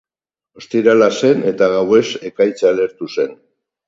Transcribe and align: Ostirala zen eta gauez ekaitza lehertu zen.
Ostirala 0.59 1.09
zen 1.27 1.43
eta 1.51 1.67
gauez 1.73 2.05
ekaitza 2.31 2.73
lehertu 2.79 3.11
zen. 3.17 3.37